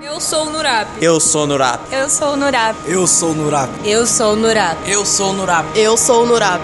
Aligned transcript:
Eu 0.00 0.20
sou 0.20 0.46
o 0.46 0.50
Nurap. 0.50 0.88
Eu 1.00 1.18
sou 1.18 1.44
Nurap. 1.44 1.80
Eu 1.90 2.08
sou 2.08 2.34
o 2.34 2.36
Nurap. 2.36 2.76
Eu 2.86 3.04
sou 3.08 3.34
Nurap. 3.34 3.68
Eu 3.84 4.06
sou 4.06 4.32
o 4.32 4.36
Nurap. 4.36 4.78
Eu 4.86 5.04
sou 5.04 5.32
Nurap. 5.32 5.66
Eu 5.74 5.96
sou 5.96 6.22
o 6.22 6.26
Nurap. 6.26 6.62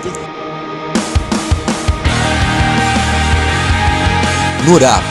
Nurap, 4.64 5.02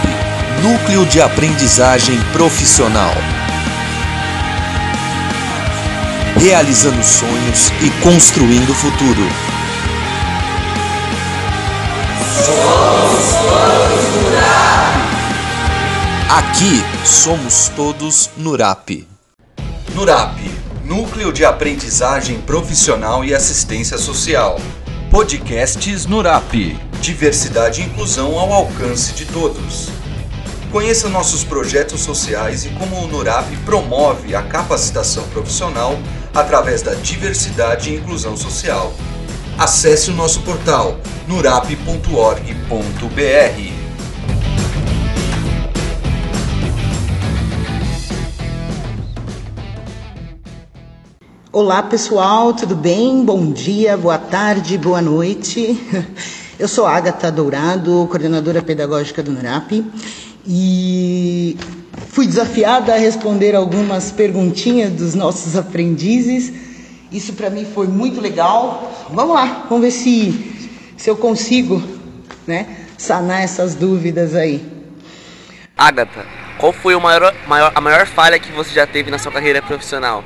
Núcleo 0.63 1.05
de 1.05 1.21
Aprendizagem 1.21 2.17
Profissional. 2.31 3.11
Realizando 6.39 7.03
sonhos 7.03 7.71
e 7.81 7.89
construindo 8.01 8.69
o 8.69 8.75
futuro. 8.75 9.27
Somos 12.45 13.33
todos 13.35 14.23
Nurap. 14.23 14.42
Aqui 16.35 16.81
somos 17.05 17.69
todos 17.75 18.31
Nurap. 18.35 19.07
Nurap, 19.93 20.35
Núcleo 20.83 21.31
de 21.31 21.45
Aprendizagem 21.45 22.41
Profissional 22.41 23.23
e 23.23 23.35
Assistência 23.35 23.99
Social. 23.99 24.59
Podcasts 25.11 26.07
Nurap. 26.07 26.51
Diversidade 26.99 27.81
e 27.81 27.85
inclusão 27.85 28.39
ao 28.39 28.51
alcance 28.51 29.13
de 29.13 29.27
todos. 29.27 29.89
Conheça 30.71 31.07
nossos 31.07 31.43
projetos 31.43 32.01
sociais 32.01 32.65
e 32.65 32.69
como 32.69 33.03
o 33.03 33.07
Nurap 33.07 33.55
promove 33.57 34.35
a 34.35 34.41
capacitação 34.41 35.27
profissional 35.27 35.99
através 36.33 36.81
da 36.81 36.95
diversidade 36.95 37.91
e 37.91 37.97
inclusão 37.97 38.35
social. 38.35 38.91
Acesse 39.55 40.09
o 40.09 40.15
nosso 40.15 40.41
portal 40.41 40.99
nurap.org.br. 41.27 43.72
Olá 51.55 51.83
pessoal, 51.83 52.51
tudo 52.51 52.75
bem? 52.75 53.23
Bom 53.23 53.51
dia, 53.51 53.95
boa 53.95 54.17
tarde, 54.17 54.75
boa 54.75 54.99
noite. 54.99 55.79
Eu 56.57 56.67
sou 56.67 56.87
Agatha 56.87 57.31
Dourado, 57.31 58.07
coordenadora 58.09 58.59
pedagógica 58.59 59.21
do 59.21 59.31
NURAP 59.31 59.85
e 60.47 61.55
fui 62.07 62.25
desafiada 62.25 62.95
a 62.95 62.97
responder 62.97 63.53
algumas 63.53 64.11
perguntinhas 64.11 64.93
dos 64.93 65.13
nossos 65.13 65.55
aprendizes. 65.55 66.51
Isso 67.11 67.33
para 67.33 67.51
mim 67.51 67.67
foi 67.71 67.85
muito 67.85 68.19
legal. 68.19 68.91
Vamos 69.11 69.35
lá, 69.35 69.67
vamos 69.69 69.83
ver 69.85 69.91
se, 69.91 70.71
se 70.97 71.07
eu 71.07 71.15
consigo 71.15 71.83
né, 72.47 72.87
sanar 72.97 73.43
essas 73.43 73.75
dúvidas 73.75 74.33
aí. 74.33 74.65
Agatha, 75.77 76.25
qual 76.57 76.73
foi 76.73 76.99
maior, 76.99 77.31
maior, 77.47 77.71
a 77.75 77.79
maior 77.79 78.07
falha 78.07 78.39
que 78.39 78.51
você 78.51 78.73
já 78.73 78.87
teve 78.87 79.11
na 79.11 79.19
sua 79.19 79.31
carreira 79.31 79.61
profissional? 79.61 80.23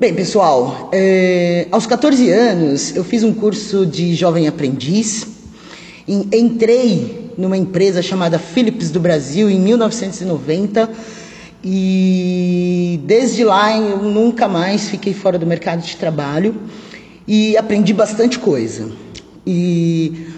Bem, 0.00 0.14
pessoal, 0.14 0.90
é, 0.92 1.66
aos 1.72 1.84
14 1.84 2.30
anos 2.30 2.94
eu 2.94 3.02
fiz 3.02 3.24
um 3.24 3.34
curso 3.34 3.84
de 3.84 4.14
jovem 4.14 4.46
aprendiz. 4.46 5.26
Entrei 6.06 7.32
numa 7.36 7.56
empresa 7.56 8.00
chamada 8.00 8.38
Philips 8.38 8.92
do 8.92 9.00
Brasil 9.00 9.50
em 9.50 9.58
1990 9.58 10.88
e 11.64 13.00
desde 13.06 13.42
lá 13.42 13.76
eu 13.76 13.98
nunca 14.04 14.46
mais 14.46 14.88
fiquei 14.88 15.12
fora 15.12 15.36
do 15.36 15.44
mercado 15.44 15.82
de 15.82 15.96
trabalho 15.96 16.54
e 17.26 17.56
aprendi 17.56 17.92
bastante 17.92 18.38
coisa. 18.38 18.88
E 19.44 20.28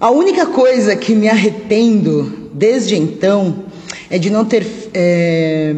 a 0.00 0.10
única 0.10 0.46
coisa 0.46 0.96
que 0.96 1.14
me 1.14 1.28
arrependo 1.28 2.48
desde 2.54 2.96
então 2.96 3.64
é 4.08 4.16
de 4.16 4.30
não 4.30 4.46
ter 4.46 4.66
é, 4.94 5.76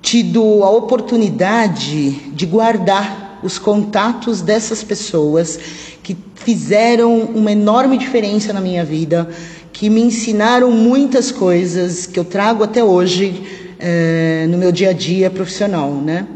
tido 0.00 0.62
a 0.64 0.70
oportunidade 0.70 2.10
de 2.32 2.46
guardar 2.46 3.40
os 3.42 3.58
contatos 3.58 4.40
dessas 4.40 4.82
pessoas 4.82 5.58
que 6.02 6.16
fizeram 6.34 7.20
uma 7.20 7.52
enorme 7.52 7.98
diferença 7.98 8.52
na 8.52 8.60
minha 8.60 8.84
vida, 8.84 9.28
que 9.72 9.88
me 9.88 10.00
ensinaram 10.00 10.70
muitas 10.70 11.30
coisas 11.30 12.06
que 12.06 12.18
eu 12.18 12.24
trago 12.24 12.64
até 12.64 12.82
hoje 12.82 13.42
é, 13.78 14.46
no 14.48 14.58
meu 14.58 14.72
dia 14.72 14.90
a 14.90 14.92
dia 14.92 15.30
profissional, 15.30 15.92
né? 15.92 16.26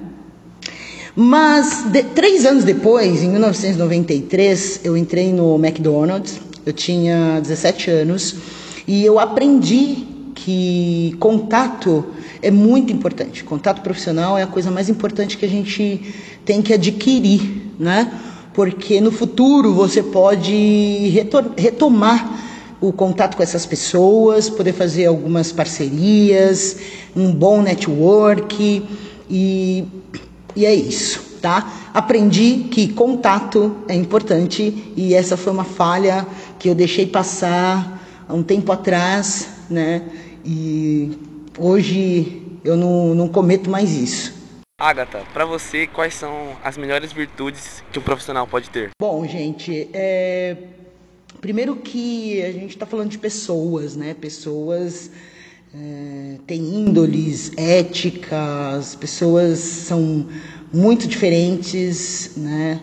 Mas 1.15 1.85
de, 1.91 2.03
três 2.05 2.47
anos 2.47 2.65
depois, 2.65 3.23
em 3.23 3.29
1993, 3.29 4.81
eu 4.85 4.97
entrei 4.97 5.33
no 5.33 5.57
McDonald's. 5.57 6.41
Eu 6.65 6.73
tinha 6.73 7.41
17 7.41 7.91
anos 7.91 8.37
e 8.87 9.05
eu 9.05 9.19
aprendi 9.19 10.12
que 10.45 11.15
contato 11.21 12.05
é 12.43 12.51
muito 12.51 12.93
importante. 12.93 13.45
Contato 13.45 13.81
profissional 13.81 14.37
é 14.37 14.43
a 14.43 14.47
coisa 14.47 14.73
mais 14.73 14.89
importante 14.89 15.39
que 15.39 15.45
a 15.45 15.49
gente 15.49 16.01
tem 16.45 16.61
que 16.61 16.73
adquirir, 16.73 17.73
né? 17.79 18.13
Porque 18.53 19.01
no 19.01 19.13
futuro 19.13 19.73
você 19.73 20.03
pode 20.03 21.09
retomar 21.57 22.41
o 22.81 22.93
contato 22.93 23.37
com 23.37 23.43
essas 23.43 23.65
pessoas, 23.65 24.51
poder 24.51 24.73
fazer 24.73 25.07
algumas 25.07 25.53
parcerias, 25.53 26.77
um 27.15 27.31
bom 27.31 27.63
network 27.63 28.85
e, 29.31 29.85
e 30.57 30.67
é 30.67 30.75
isso, 30.75 31.39
tá? 31.41 31.73
Aprendi 31.95 32.67
que 32.69 32.93
contato 32.93 33.77
é 33.87 33.95
importante 33.95 34.93
e 34.97 35.15
essa 35.15 35.37
foi 35.37 35.53
uma 35.53 35.65
falha 35.65 36.27
que 36.59 36.69
eu 36.69 36.75
deixei 36.75 37.07
passar 37.07 38.03
há 38.29 38.35
um 38.35 38.43
tempo 38.43 38.73
atrás, 38.73 39.47
né? 39.71 40.03
E 40.45 41.13
hoje 41.59 42.43
eu 42.65 42.77
não, 42.77 43.15
não 43.15 43.29
cometo 43.29 43.71
mais 43.71 43.93
isso. 43.95 44.43
Agatha, 44.79 45.23
para 45.33 45.45
você, 45.45 45.87
quais 45.87 46.15
são 46.15 46.57
as 46.65 46.77
melhores 46.77 47.13
virtudes 47.13 47.83
que 47.93 47.99
um 47.99 48.03
profissional 48.03 48.47
pode 48.47 48.69
ter? 48.69 48.91
Bom, 49.01 49.25
gente, 49.27 49.89
é... 49.93 50.57
primeiro 51.41 51.77
que 51.77 52.43
a 52.43 52.51
gente 52.51 52.71
está 52.71 52.85
falando 52.85 53.11
de 53.11 53.19
pessoas, 53.19 53.95
né? 53.95 54.15
Pessoas 54.15 55.11
é... 55.73 56.37
têm 56.47 56.61
índoles, 56.61 57.53
éticas, 57.57 58.97
pessoas 58.97 59.61
são 59.61 60.27
muito 60.73 61.07
diferentes, 61.07 62.33
né? 62.37 62.81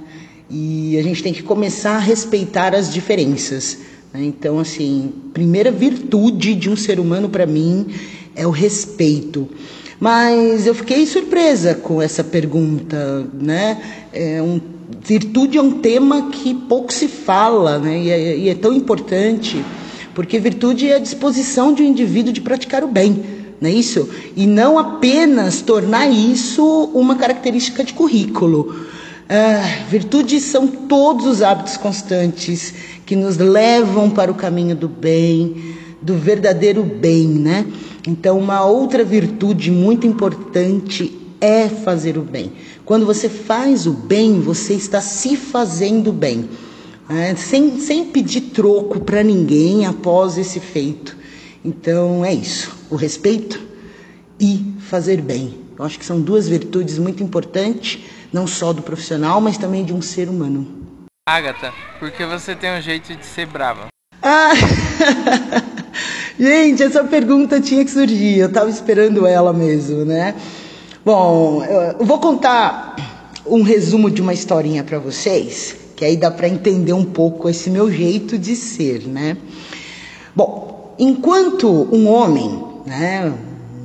E 0.49 0.97
a 0.97 1.03
gente 1.03 1.21
tem 1.21 1.33
que 1.33 1.43
começar 1.43 1.97
a 1.97 1.99
respeitar 1.99 2.73
as 2.73 2.93
diferenças. 2.93 3.77
Né? 4.13 4.23
Então, 4.25 4.59
assim, 4.59 5.11
primeira 5.33 5.71
virtude 5.71 6.55
de 6.55 6.69
um 6.69 6.75
ser 6.75 6.99
humano 6.99 7.29
para 7.29 7.45
mim 7.45 7.87
é 8.35 8.45
o 8.45 8.51
respeito. 8.51 9.47
Mas 9.99 10.65
eu 10.65 10.73
fiquei 10.73 11.05
surpresa 11.05 11.75
com 11.75 12.01
essa 12.01 12.23
pergunta, 12.23 13.27
né? 13.33 13.81
É 14.13 14.41
um, 14.41 14.61
virtude 15.01 15.57
é 15.57 15.61
um 15.61 15.71
tema 15.79 16.29
que 16.31 16.53
pouco 16.53 16.93
se 16.93 17.07
fala, 17.07 17.77
né? 17.79 17.99
E 18.03 18.09
é, 18.09 18.37
e 18.37 18.49
é 18.49 18.55
tão 18.55 18.73
importante, 18.73 19.63
porque 20.15 20.39
virtude 20.39 20.87
é 20.87 20.95
a 20.95 20.99
disposição 20.99 21.73
de 21.73 21.83
um 21.83 21.85
indivíduo 21.85 22.31
de 22.31 22.39
praticar 22.39 22.81
o 22.81 22.87
bem, 22.87 23.23
não 23.59 23.69
é 23.69 23.73
isso? 23.73 24.09
E 24.37 24.47
não 24.47 24.79
apenas 24.79 25.61
tornar 25.61 26.07
isso 26.07 26.63
uma 26.93 27.15
característica 27.15 27.83
de 27.83 27.93
currículo. 27.93 28.87
Ah, 29.31 29.85
virtudes 29.87 30.41
são 30.41 30.65
todos 30.65 31.27
os 31.27 31.43
hábitos 31.43 31.77
constantes 31.77 32.73
que 33.05 33.15
nos 33.15 33.37
levam 33.37 34.09
para 34.09 34.31
o 34.31 34.33
caminho 34.33 34.75
do 34.75 34.89
bem, 34.89 35.75
do 36.01 36.15
verdadeiro 36.15 36.81
bem, 36.83 37.27
né? 37.27 37.63
Então, 38.07 38.39
uma 38.39 38.65
outra 38.65 39.03
virtude 39.03 39.69
muito 39.69 40.07
importante 40.07 41.15
é 41.39 41.69
fazer 41.69 42.17
o 42.17 42.23
bem. 42.23 42.53
Quando 42.83 43.05
você 43.05 43.29
faz 43.29 43.85
o 43.85 43.93
bem, 43.93 44.39
você 44.41 44.73
está 44.73 44.99
se 44.99 45.37
fazendo 45.37 46.11
bem, 46.11 46.49
né? 47.07 47.35
sem, 47.35 47.79
sem 47.79 48.05
pedir 48.05 48.41
troco 48.41 48.99
para 48.99 49.21
ninguém 49.21 49.85
após 49.85 50.39
esse 50.39 50.59
feito. 50.59 51.15
Então, 51.63 52.25
é 52.25 52.33
isso: 52.33 52.75
o 52.89 52.95
respeito 52.95 53.61
e 54.39 54.73
fazer 54.79 55.21
bem. 55.21 55.53
Eu 55.77 55.85
acho 55.85 55.99
que 55.99 56.05
são 56.05 56.19
duas 56.19 56.47
virtudes 56.47 56.97
muito 56.97 57.21
importantes, 57.21 57.99
não 58.31 58.47
só 58.47 58.73
do 58.73 58.81
profissional, 58.81 59.41
mas 59.41 59.57
também 59.57 59.83
de 59.83 59.93
um 59.93 60.01
ser 60.01 60.29
humano. 60.29 60.67
Agatha, 61.27 61.73
porque 61.99 62.25
você 62.25 62.55
tem 62.55 62.71
um 62.71 62.81
jeito 62.81 63.15
de 63.15 63.25
ser 63.25 63.45
brava. 63.45 63.87
Ah! 64.21 64.51
Gente, 66.39 66.83
essa 66.83 67.03
pergunta 67.03 67.59
tinha 67.59 67.83
que 67.83 67.91
surgir, 67.91 68.37
eu 68.37 68.47
estava 68.47 68.69
esperando 68.69 69.27
ela 69.27 69.51
mesmo, 69.51 70.05
né? 70.05 70.35
Bom, 71.03 71.63
eu 71.63 72.05
vou 72.05 72.19
contar 72.19 72.95
um 73.45 73.61
resumo 73.61 74.09
de 74.09 74.21
uma 74.21 74.33
historinha 74.33 74.83
para 74.83 74.99
vocês, 74.99 75.75
que 75.95 76.05
aí 76.05 76.15
dá 76.15 76.31
para 76.31 76.47
entender 76.47 76.93
um 76.93 77.03
pouco 77.03 77.49
esse 77.49 77.69
meu 77.69 77.91
jeito 77.91 78.37
de 78.37 78.55
ser, 78.55 79.07
né? 79.07 79.35
Bom, 80.35 80.95
enquanto 80.97 81.67
um 81.93 82.07
homem, 82.07 82.63
né, 82.85 83.33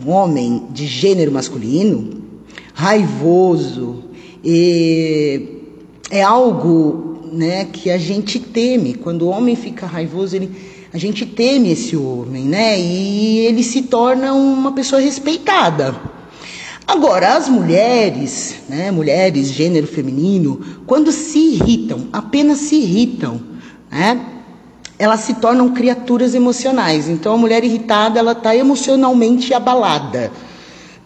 um 0.04 0.10
homem 0.10 0.66
de 0.70 0.86
gênero 0.86 1.32
masculino, 1.32 2.22
raivoso, 2.74 4.04
é 4.44 6.22
algo, 6.22 7.20
né, 7.32 7.64
que 7.66 7.90
a 7.90 7.98
gente 7.98 8.38
teme. 8.38 8.94
Quando 8.94 9.22
o 9.22 9.28
homem 9.28 9.56
fica 9.56 9.86
raivoso, 9.86 10.36
ele 10.36 10.74
a 10.94 10.98
gente 10.98 11.26
teme 11.26 11.72
esse 11.72 11.96
homem, 11.96 12.44
né? 12.44 12.78
E 12.78 13.38
ele 13.38 13.64
se 13.64 13.82
torna 13.82 14.32
uma 14.32 14.70
pessoa 14.70 15.02
respeitada. 15.02 15.92
Agora, 16.86 17.34
as 17.34 17.48
mulheres, 17.48 18.56
né, 18.68 18.92
mulheres, 18.92 19.48
gênero 19.48 19.88
feminino, 19.88 20.60
quando 20.86 21.10
se 21.10 21.38
irritam, 21.38 22.06
apenas 22.12 22.58
se 22.58 22.76
irritam, 22.76 23.40
né, 23.90 24.24
elas 24.96 25.20
se 25.20 25.34
tornam 25.34 25.70
criaturas 25.70 26.32
emocionais. 26.32 27.08
Então, 27.08 27.34
a 27.34 27.38
mulher 27.38 27.64
irritada, 27.64 28.20
ela 28.20 28.30
está 28.30 28.54
emocionalmente 28.54 29.52
abalada, 29.52 30.30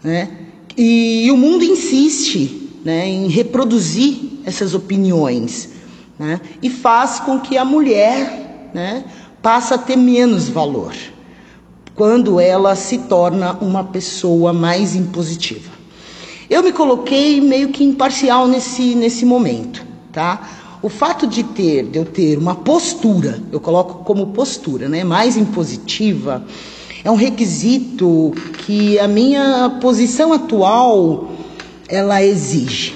né, 0.05 0.29
e, 0.77 1.27
e 1.27 1.31
o 1.31 1.37
mundo 1.37 1.65
insiste, 1.65 2.58
né, 2.89 3.07
em 3.07 3.29
reproduzir 3.29 4.17
essas 4.47 4.73
opiniões, 4.73 5.69
né, 6.19 6.41
e 6.63 6.71
faz 6.71 7.21
com 7.21 7.39
que 7.39 7.59
a 7.59 7.63
mulher, 7.63 8.71
né, 8.73 9.05
passe 9.43 9.75
a 9.75 9.79
ter 9.79 9.95
menos 9.95 10.49
valor 10.49 10.95
quando 11.95 12.41
ela 12.41 12.75
se 12.75 12.97
torna 12.97 13.53
uma 13.61 13.85
pessoa 13.85 14.55
mais 14.55 14.95
impositiva. 14.97 15.71
Eu 16.49 16.63
me 16.63 16.73
coloquei 16.73 17.43
meio 17.43 17.69
que 17.69 17.85
imparcial 17.85 18.49
nesse, 18.49 18.95
nesse 18.95 19.27
momento, 19.27 19.85
tá? 20.11 20.49
O 20.81 20.89
fato 20.89 21.27
de 21.27 21.43
ter, 21.43 21.85
de 21.85 21.99
eu 21.99 22.07
ter 22.07 22.39
uma 22.39 22.55
postura, 22.55 23.39
eu 23.53 23.61
coloco 23.61 24.03
como 24.03 24.29
postura, 24.29 24.89
né, 24.89 25.05
mais 25.05 25.37
impositiva, 25.37 26.43
é 27.05 27.11
um 27.11 27.17
requisito 27.17 28.33
que 28.65 28.99
a 28.99 29.07
minha 29.07 29.77
posição 29.79 30.33
atual 30.33 31.29
ela 31.89 32.23
exige, 32.23 32.95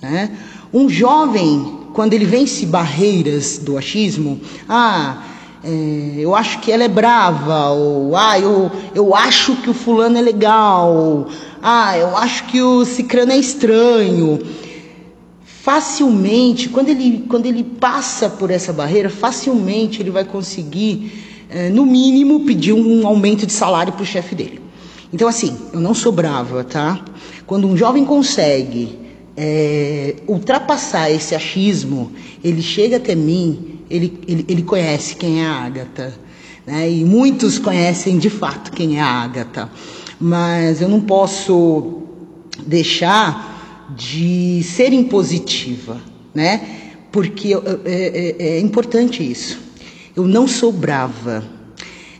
né? 0.00 0.36
Um 0.72 0.88
jovem, 0.88 1.78
quando 1.94 2.12
ele 2.12 2.26
vence 2.26 2.66
barreiras 2.66 3.58
do 3.58 3.78
achismo, 3.78 4.38
ah, 4.68 5.22
é, 5.64 6.14
eu 6.18 6.34
acho 6.34 6.60
que 6.60 6.70
ela 6.70 6.84
é 6.84 6.88
brava, 6.88 7.70
ou 7.70 8.14
ah, 8.14 8.38
eu, 8.38 8.70
eu 8.94 9.14
acho 9.14 9.56
que 9.56 9.70
o 9.70 9.74
fulano 9.74 10.18
é 10.18 10.20
legal, 10.20 10.94
ou, 10.94 11.26
ah, 11.62 11.96
eu 11.96 12.16
acho 12.16 12.44
que 12.44 12.60
o 12.60 12.84
cicrano 12.84 13.32
é 13.32 13.38
estranho. 13.38 14.38
Facilmente, 15.44 16.68
quando 16.68 16.90
ele, 16.90 17.24
quando 17.28 17.46
ele 17.46 17.64
passa 17.64 18.28
por 18.28 18.50
essa 18.50 18.72
barreira, 18.72 19.10
facilmente 19.10 20.00
ele 20.00 20.10
vai 20.10 20.24
conseguir, 20.24 21.12
é, 21.50 21.68
no 21.70 21.84
mínimo, 21.84 22.40
pedir 22.40 22.72
um 22.74 23.06
aumento 23.06 23.46
de 23.46 23.52
salário 23.52 23.92
para 23.92 24.02
o 24.02 24.06
chefe 24.06 24.34
dele. 24.34 24.67
Então, 25.12 25.28
assim, 25.28 25.56
eu 25.72 25.80
não 25.80 25.94
sou 25.94 26.12
brava, 26.12 26.64
tá? 26.64 27.04
Quando 27.46 27.66
um 27.66 27.76
jovem 27.76 28.04
consegue 28.04 28.98
é, 29.36 30.16
ultrapassar 30.26 31.10
esse 31.10 31.34
achismo, 31.34 32.12
ele 32.44 32.60
chega 32.60 32.96
até 32.96 33.14
mim 33.14 33.78
ele, 33.90 34.18
ele, 34.26 34.44
ele 34.48 34.62
conhece 34.62 35.16
quem 35.16 35.42
é 35.42 35.46
a 35.46 35.52
Ágata. 35.52 36.14
Né? 36.66 36.90
E 36.90 37.04
muitos 37.04 37.58
conhecem 37.58 38.18
de 38.18 38.30
fato 38.30 38.70
quem 38.72 38.98
é 38.98 39.00
a 39.00 39.06
Ágata. 39.06 39.70
Mas 40.20 40.80
eu 40.80 40.88
não 40.88 41.00
posso 41.00 42.02
deixar 42.66 43.86
de 43.96 44.62
ser 44.64 44.92
impositiva, 44.92 46.00
né? 46.34 46.92
Porque 47.10 47.54
é, 47.54 48.36
é, 48.38 48.46
é 48.56 48.60
importante 48.60 49.22
isso. 49.22 49.58
Eu 50.14 50.26
não 50.26 50.46
sou 50.46 50.72
brava. 50.72 51.42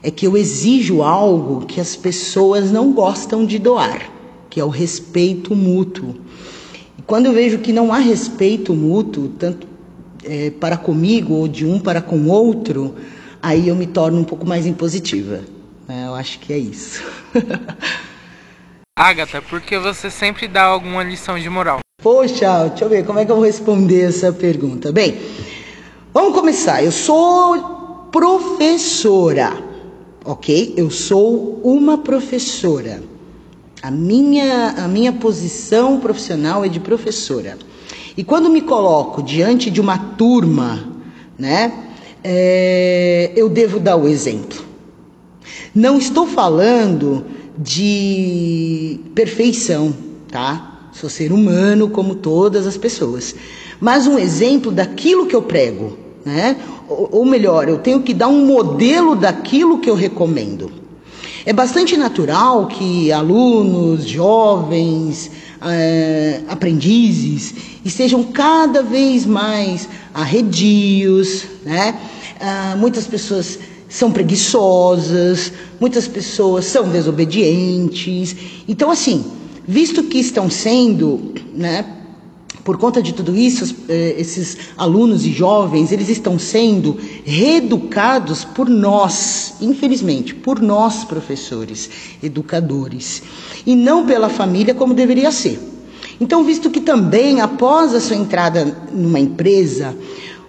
É 0.02 0.10
que 0.10 0.26
eu 0.26 0.36
exijo 0.36 1.02
algo 1.02 1.66
que 1.66 1.80
as 1.80 1.96
pessoas 1.96 2.70
não 2.70 2.92
gostam 2.92 3.44
de 3.44 3.58
doar, 3.58 4.10
que 4.48 4.60
é 4.60 4.64
o 4.64 4.68
respeito 4.68 5.54
mútuo. 5.54 6.14
E 6.96 7.02
quando 7.02 7.26
eu 7.26 7.32
vejo 7.32 7.58
que 7.58 7.72
não 7.72 7.92
há 7.92 7.98
respeito 7.98 8.74
mútuo, 8.74 9.28
tanto 9.28 9.66
é, 10.24 10.50
para 10.50 10.76
comigo 10.76 11.34
ou 11.34 11.48
de 11.48 11.66
um 11.66 11.80
para 11.80 12.00
com 12.00 12.16
o 12.16 12.28
outro, 12.28 12.94
aí 13.42 13.68
eu 13.68 13.74
me 13.74 13.86
torno 13.86 14.20
um 14.20 14.24
pouco 14.24 14.46
mais 14.46 14.66
impositiva. 14.66 15.40
É, 15.88 16.06
eu 16.06 16.14
acho 16.14 16.38
que 16.40 16.52
é 16.52 16.58
isso. 16.58 17.02
Agatha, 18.96 19.40
por 19.40 19.60
que 19.60 19.78
você 19.78 20.10
sempre 20.10 20.48
dá 20.48 20.64
alguma 20.64 21.04
lição 21.04 21.38
de 21.38 21.48
moral? 21.48 21.78
Poxa, 22.02 22.68
deixa 22.68 22.84
eu 22.84 22.88
ver 22.88 23.06
como 23.06 23.18
é 23.18 23.24
que 23.24 23.30
eu 23.30 23.36
vou 23.36 23.44
responder 23.44 24.08
essa 24.08 24.32
pergunta. 24.32 24.92
Bem, 24.92 25.18
vamos 26.12 26.34
começar. 26.34 26.82
Eu 26.82 26.92
sou 26.92 28.08
professora, 28.10 29.52
ok? 30.24 30.74
Eu 30.76 30.90
sou 30.90 31.60
uma 31.62 31.98
professora. 31.98 33.02
A 33.82 33.90
minha, 33.90 34.70
a 34.76 34.88
minha 34.88 35.12
posição 35.12 36.00
profissional 36.00 36.64
é 36.64 36.68
de 36.68 36.80
professora. 36.80 37.56
E 38.16 38.24
quando 38.24 38.50
me 38.50 38.60
coloco 38.60 39.22
diante 39.22 39.70
de 39.70 39.80
uma 39.80 39.96
turma, 39.96 40.92
né, 41.38 41.72
é, 42.24 43.32
eu 43.36 43.48
devo 43.48 43.78
dar 43.78 43.96
o 43.96 44.08
exemplo. 44.08 44.64
Não 45.74 45.98
estou 45.98 46.26
falando 46.26 47.24
de 47.56 49.00
perfeição, 49.14 49.94
tá? 50.28 50.90
Sou 50.92 51.08
ser 51.08 51.32
humano 51.32 51.90
como 51.90 52.16
todas 52.16 52.66
as 52.66 52.76
pessoas. 52.76 53.34
Mas 53.80 54.08
um 54.08 54.18
exemplo 54.18 54.72
daquilo 54.72 55.26
que 55.26 55.36
eu 55.36 55.42
prego, 55.42 55.96
né? 56.28 56.56
Ou, 56.88 57.08
ou 57.12 57.24
melhor, 57.24 57.68
eu 57.68 57.78
tenho 57.78 58.02
que 58.02 58.12
dar 58.12 58.28
um 58.28 58.44
modelo 58.44 59.16
daquilo 59.16 59.78
que 59.78 59.88
eu 59.88 59.94
recomendo. 59.94 60.70
É 61.46 61.52
bastante 61.54 61.96
natural 61.96 62.66
que 62.66 63.10
alunos, 63.10 64.06
jovens, 64.06 65.30
é, 65.62 66.42
aprendizes 66.46 67.54
estejam 67.82 68.22
cada 68.22 68.82
vez 68.82 69.24
mais 69.24 69.88
arredios, 70.12 71.44
né? 71.64 71.98
Ah, 72.38 72.76
muitas 72.78 73.06
pessoas 73.06 73.58
são 73.88 74.12
preguiçosas, 74.12 75.50
muitas 75.80 76.06
pessoas 76.06 76.66
são 76.66 76.90
desobedientes. 76.90 78.36
Então, 78.68 78.90
assim, 78.90 79.24
visto 79.66 80.02
que 80.02 80.18
estão 80.18 80.50
sendo, 80.50 81.32
né, 81.54 81.97
por 82.68 82.76
conta 82.76 83.00
de 83.00 83.14
tudo 83.14 83.34
isso, 83.34 83.74
eh, 83.88 84.14
esses 84.18 84.58
alunos 84.76 85.24
e 85.24 85.32
jovens, 85.32 85.90
eles 85.90 86.10
estão 86.10 86.38
sendo 86.38 86.98
reeducados 87.24 88.44
por 88.44 88.68
nós, 88.68 89.54
infelizmente, 89.58 90.34
por 90.34 90.60
nós 90.60 91.02
professores, 91.02 91.88
educadores, 92.22 93.22
e 93.64 93.74
não 93.74 94.04
pela 94.04 94.28
família 94.28 94.74
como 94.74 94.92
deveria 94.92 95.32
ser. 95.32 95.58
Então, 96.20 96.44
visto 96.44 96.68
que 96.68 96.82
também 96.82 97.40
após 97.40 97.94
a 97.94 98.02
sua 98.02 98.16
entrada 98.16 98.76
numa 98.92 99.18
empresa, 99.18 99.96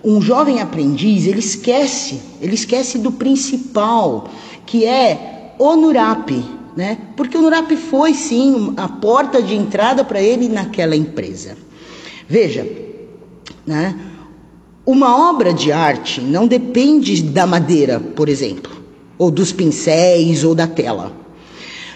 um 0.04 0.22
jovem 0.22 0.60
aprendiz, 0.60 1.26
ele 1.26 1.40
esquece, 1.40 2.20
ele 2.42 2.56
esquece 2.56 2.98
do 2.98 3.14
principal, 3.14 4.30
que 4.66 4.84
é 4.84 5.54
o 5.58 5.74
NURAP, 5.74 6.32
né? 6.76 6.98
Porque 7.16 7.38
o 7.38 7.42
NURAP 7.42 7.78
foi 7.78 8.14
sim 8.14 8.74
a 8.76 8.90
porta 8.90 9.42
de 9.42 9.56
entrada 9.56 10.04
para 10.04 10.22
ele 10.22 10.50
naquela 10.50 10.98
empresa. 10.98 11.69
Veja, 12.30 12.68
né? 13.66 14.00
Uma 14.86 15.30
obra 15.30 15.52
de 15.52 15.72
arte 15.72 16.22
não 16.22 16.48
depende 16.48 17.24
da 17.24 17.48
madeira, 17.48 18.00
por 18.00 18.30
exemplo, 18.30 18.72
ou 19.18 19.32
dos 19.32 19.52
pincéis 19.52 20.44
ou 20.44 20.54
da 20.54 20.68
tela, 20.68 21.12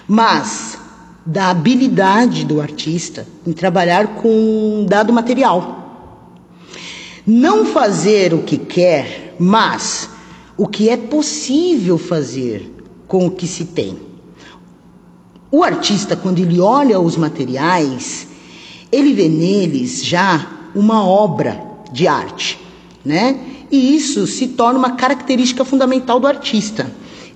mas 0.07 0.77
da 1.23 1.49
habilidade 1.51 2.45
do 2.45 2.59
artista 2.59 3.27
em 3.45 3.53
trabalhar 3.53 4.15
com 4.15 4.29
um 4.81 4.85
dado 4.85 5.13
material. 5.13 6.09
Não 7.25 7.65
fazer 7.67 8.33
o 8.33 8.41
que 8.41 8.57
quer, 8.57 9.35
mas 9.39 10.09
o 10.57 10.67
que 10.67 10.89
é 10.89 10.97
possível 10.97 11.97
fazer 11.97 12.73
com 13.07 13.27
o 13.27 13.31
que 13.31 13.47
se 13.47 13.65
tem. 13.65 13.97
O 15.51 15.63
artista, 15.63 16.15
quando 16.15 16.39
ele 16.39 16.59
olha 16.59 16.99
os 16.99 17.15
materiais, 17.15 18.32
ele 18.93 19.13
vê 19.13 19.27
neles 19.27 20.05
já 20.05 20.69
uma 20.75 21.03
obra 21.05 21.59
de 21.91 22.07
arte, 22.07 22.59
né? 23.03 23.39
E 23.71 23.95
isso 23.95 24.27
se 24.27 24.49
torna 24.49 24.77
uma 24.77 24.91
característica 24.91 25.65
fundamental 25.65 26.19
do 26.19 26.27
artista. 26.27 26.91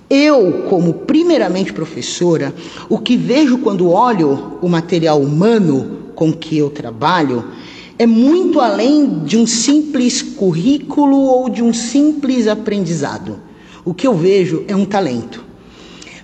Eu, 0.08 0.64
como 0.68 0.94
primeiramente 0.94 1.72
professora, 1.72 2.54
o 2.88 2.98
que 2.98 3.16
vejo 3.16 3.58
quando 3.58 3.90
olho 3.90 4.58
o 4.62 4.68
material 4.68 5.20
humano 5.20 6.12
com 6.14 6.32
que 6.32 6.56
eu 6.56 6.70
trabalho 6.70 7.44
é 7.98 8.06
muito 8.06 8.60
além 8.60 9.24
de 9.24 9.36
um 9.36 9.46
simples 9.46 10.22
currículo 10.22 11.16
ou 11.16 11.48
de 11.48 11.62
um 11.62 11.72
simples 11.72 12.46
aprendizado. 12.46 13.40
O 13.84 13.92
que 13.92 14.06
eu 14.06 14.14
vejo 14.14 14.64
é 14.68 14.76
um 14.76 14.84
talento. 14.84 15.47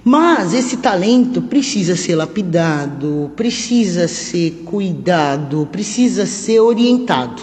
Mas 0.05 0.53
esse 0.53 0.77
talento 0.77 1.41
precisa 1.41 1.97
ser 1.97 2.15
lapidado, 2.15 3.33
precisa 3.35 4.07
ser 4.07 4.63
cuidado, 4.67 5.67
precisa 5.73 6.27
ser 6.27 6.61
orientado. 6.61 7.41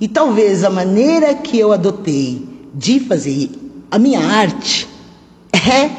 E 0.00 0.06
talvez 0.06 0.62
a 0.62 0.70
maneira 0.70 1.34
que 1.34 1.58
eu 1.58 1.72
adotei 1.72 2.46
de 2.72 3.00
fazer 3.00 3.50
a 3.90 3.98
minha 3.98 4.20
arte 4.20 4.86
é 5.52 5.90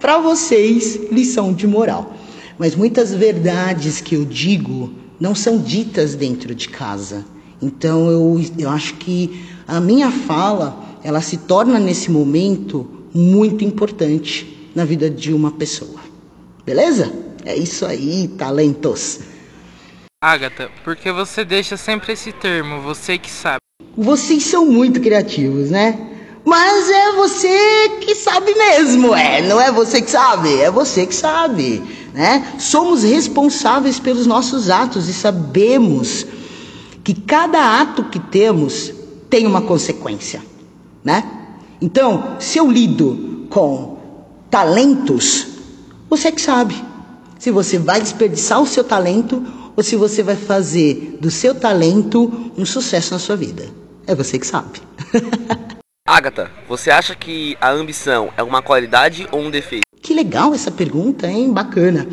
para 0.00 0.18
vocês 0.18 0.98
lição 1.12 1.52
de 1.52 1.68
moral. 1.68 2.16
Mas 2.58 2.74
muitas 2.74 3.14
verdades 3.14 4.00
que 4.00 4.16
eu 4.16 4.24
digo 4.24 4.90
não 5.20 5.36
são 5.36 5.58
ditas 5.58 6.16
dentro 6.16 6.52
de 6.52 6.68
casa. 6.68 7.24
Então 7.62 8.10
eu, 8.10 8.44
eu 8.58 8.70
acho 8.70 8.94
que 8.94 9.40
a 9.68 9.80
minha 9.80 10.10
fala 10.10 10.98
ela 11.04 11.20
se 11.20 11.36
torna 11.36 11.78
nesse 11.78 12.10
momento 12.10 12.88
muito 13.14 13.64
importante 13.64 14.57
na 14.78 14.84
vida 14.84 15.10
de 15.10 15.34
uma 15.34 15.50
pessoa. 15.50 15.98
Beleza? 16.64 17.12
É 17.44 17.56
isso 17.56 17.84
aí, 17.84 18.28
talentos. 18.38 19.18
Agatha, 20.22 20.70
por 20.84 20.94
que 20.94 21.10
você 21.10 21.44
deixa 21.44 21.76
sempre 21.76 22.12
esse 22.12 22.30
termo, 22.30 22.80
você 22.80 23.18
que 23.18 23.30
sabe? 23.30 23.58
Vocês 23.96 24.44
são 24.44 24.66
muito 24.66 25.00
criativos, 25.00 25.70
né? 25.70 25.98
Mas 26.44 26.88
é 26.88 27.12
você 27.12 27.98
que 28.00 28.14
sabe 28.14 28.54
mesmo, 28.54 29.14
é, 29.14 29.42
não 29.42 29.60
é 29.60 29.72
você 29.72 30.00
que 30.00 30.10
sabe, 30.10 30.60
é 30.60 30.70
você 30.70 31.04
que 31.06 31.14
sabe, 31.14 31.82
né? 32.14 32.54
Somos 32.60 33.02
responsáveis 33.02 33.98
pelos 33.98 34.26
nossos 34.26 34.70
atos 34.70 35.08
e 35.08 35.12
sabemos 35.12 36.24
que 37.02 37.14
cada 37.14 37.80
ato 37.80 38.04
que 38.04 38.20
temos 38.20 38.92
tem 39.28 39.44
uma 39.44 39.62
consequência, 39.62 40.40
né? 41.02 41.24
Então, 41.80 42.36
se 42.38 42.58
eu 42.58 42.70
lido 42.70 43.46
com 43.50 43.97
talentos, 44.50 45.46
você 46.08 46.32
que 46.32 46.40
sabe 46.40 46.74
se 47.38 47.50
você 47.50 47.78
vai 47.78 48.00
desperdiçar 48.00 48.60
o 48.60 48.66
seu 48.66 48.82
talento 48.82 49.44
ou 49.76 49.82
se 49.82 49.94
você 49.94 50.22
vai 50.22 50.36
fazer 50.36 51.18
do 51.20 51.30
seu 51.30 51.54
talento 51.54 52.52
um 52.56 52.66
sucesso 52.66 53.12
na 53.14 53.18
sua 53.20 53.36
vida. 53.36 53.68
É 54.06 54.14
você 54.14 54.38
que 54.38 54.46
sabe. 54.46 54.80
Agatha, 56.06 56.50
você 56.66 56.90
acha 56.90 57.14
que 57.14 57.56
a 57.60 57.70
ambição 57.70 58.30
é 58.36 58.42
uma 58.42 58.62
qualidade 58.62 59.28
ou 59.30 59.40
um 59.40 59.50
defeito? 59.50 59.82
Que 60.00 60.14
legal 60.14 60.54
essa 60.54 60.70
pergunta, 60.70 61.28
hein? 61.28 61.52
Bacana. 61.52 62.08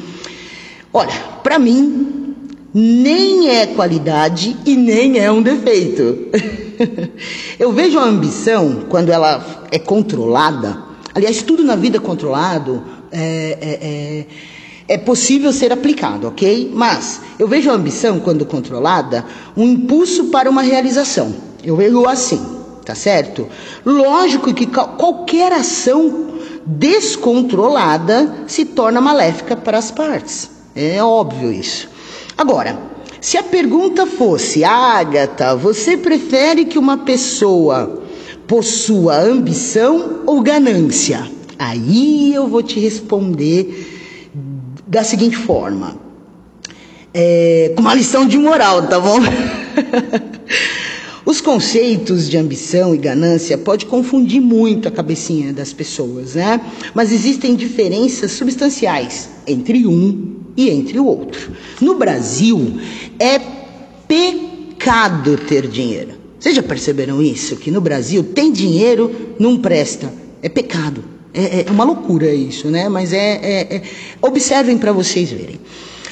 Olha, 0.92 1.14
para 1.42 1.58
mim, 1.58 2.36
nem 2.74 3.50
é 3.50 3.68
qualidade 3.68 4.58
e 4.66 4.76
nem 4.76 5.18
é 5.18 5.32
um 5.32 5.42
defeito. 5.42 6.28
Eu 7.58 7.72
vejo 7.72 7.98
a 7.98 8.04
ambição, 8.04 8.82
quando 8.90 9.10
ela 9.10 9.66
é 9.72 9.80
controlada, 9.80 10.85
aliás, 11.16 11.42
tudo 11.42 11.64
na 11.64 11.76
vida 11.76 12.00
controlado 12.00 12.84
é, 13.12 13.58
é, 13.62 14.92
é, 14.92 14.96
é 14.96 14.98
possível 15.00 15.52
ser 15.52 15.74
aplicado, 15.74 16.28
ok? 16.28 16.72
Mas 16.74 17.22
eu 17.40 17.48
vejo 17.48 17.72
a 17.72 17.74
ambição, 17.74 18.20
quando 18.20 18.46
controlada, 18.46 19.26
um 19.58 19.64
impulso 19.64 20.26
para 20.26 20.50
uma 20.50 20.62
realização. 20.62 21.34
Eu 21.64 21.76
vejo 21.76 22.06
assim 22.06 22.56
tá 22.86 22.94
certo? 22.94 23.48
Lógico 23.84 24.54
que 24.54 24.68
qualquer 24.68 25.52
ação 25.52 26.28
descontrolada 26.66 28.46
se 28.48 28.64
torna 28.64 29.02
maléfica 29.02 29.56
para 29.56 29.80
as 29.80 29.90
partes. 29.90 30.50
É 30.76 31.04
óbvio 31.04 31.52
isso. 31.52 31.90
Agora, 32.38 32.78
se 33.20 33.38
a 33.38 33.44
pergunta 33.44 34.06
fosse, 34.06 34.64
Agatha, 34.64 35.56
você 35.56 35.98
prefere 35.98 36.66
que 36.66 36.78
uma 36.78 37.00
pessoa 37.00 38.04
possua 38.48 39.20
ambição 39.20 40.22
ou 40.26 40.42
ganância? 40.42 41.30
Aí 41.58 42.34
eu 42.34 42.48
vou 42.48 42.62
te 42.62 42.80
responder 42.80 44.32
da 44.86 45.04
seguinte 45.04 45.36
forma. 45.36 45.98
É, 47.14 47.72
com 47.76 47.82
uma 47.82 47.94
lição 47.96 48.28
de 48.28 48.38
moral, 48.38 48.88
tá 48.88 49.00
bom? 49.00 49.20
Os 51.26 51.42
conceitos 51.42 52.30
de 52.30 52.38
ambição 52.38 52.94
e 52.94 53.00
ganância 53.00 53.58
pode 53.58 53.88
confundir 53.88 54.40
muito 54.40 54.88
a 54.88 54.92
cabecinha 54.92 55.52
das 55.52 55.74
pessoas, 55.74 56.36
né? 56.36 56.62
Mas 56.94 57.12
existem 57.12 57.56
diferenças 57.56 58.32
substanciais 58.34 59.30
entre 59.48 59.88
um 59.88 60.36
e 60.56 60.70
entre 60.70 61.00
o 61.00 61.06
outro. 61.06 61.52
No 61.82 61.96
Brasil, 61.96 62.80
é 63.18 63.40
pecado 64.08 65.38
ter 65.38 65.68
dinheiro. 65.68 66.25
Vocês 66.46 66.58
já 66.58 66.62
perceberam 66.62 67.24
isso? 67.24 67.56
Que 67.56 67.72
no 67.72 67.82
Brasil 67.82 68.24
tem 68.24 68.52
dinheiro, 68.52 69.12
não 69.40 69.58
presta. 69.58 70.14
É 70.44 70.48
pecado. 70.48 71.04
É, 71.34 71.66
é 71.68 71.72
uma 71.72 71.84
loucura 71.84 72.32
isso, 72.32 72.68
né? 72.68 72.88
Mas 72.88 73.12
é, 73.14 73.40
é, 73.42 73.76
é... 73.78 73.82
observem 74.22 74.78
para 74.78 74.92
vocês 74.92 75.32
verem. 75.32 75.60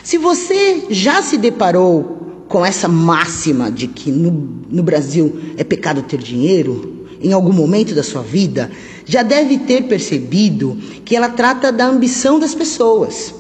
Se 0.03 0.17
você 0.17 0.85
já 0.89 1.21
se 1.21 1.37
deparou 1.37 2.45
com 2.47 2.65
essa 2.65 2.87
máxima 2.87 3.69
de 3.69 3.85
que 3.85 4.11
no, 4.11 4.31
no 4.71 4.81
Brasil 4.81 5.39
é 5.55 5.63
pecado 5.63 6.01
ter 6.01 6.17
dinheiro, 6.17 7.05
em 7.21 7.31
algum 7.31 7.53
momento 7.53 7.93
da 7.93 8.01
sua 8.01 8.23
vida, 8.23 8.71
já 9.05 9.21
deve 9.21 9.59
ter 9.59 9.83
percebido 9.83 10.75
que 11.05 11.15
ela 11.15 11.29
trata 11.29 11.71
da 11.71 11.85
ambição 11.85 12.39
das 12.39 12.55
pessoas. 12.55 13.35